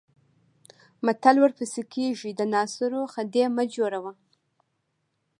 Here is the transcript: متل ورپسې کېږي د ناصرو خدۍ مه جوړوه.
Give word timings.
متل 1.05 1.35
ورپسې 1.43 1.81
کېږي 1.93 2.31
د 2.33 2.41
ناصرو 2.53 3.01
خدۍ 3.13 3.43
مه 3.55 3.63
جوړوه. 3.75 4.11